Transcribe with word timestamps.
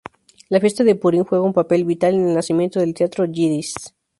La 0.49 0.59
fiesta 0.59 0.83
de 0.83 0.95
Purim 0.95 1.23
juega 1.25 1.45
un 1.45 1.53
papel 1.53 1.85
vital 1.85 2.15
en 2.15 2.29
el 2.29 2.33
nacimiento 2.33 2.79
del 2.79 2.95
teatro 2.95 3.25
yiddish. 3.25 3.75